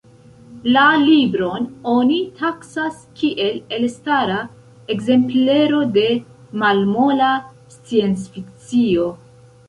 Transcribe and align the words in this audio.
La 0.75 0.83
libron 0.99 1.65
oni 1.95 2.15
taksas 2.39 2.95
kiel 3.19 3.59
elstara 3.77 4.37
ekzemplero 4.93 5.81
de 5.97 6.05
malmola 6.63 7.29
sciencfikcio. 7.75 9.05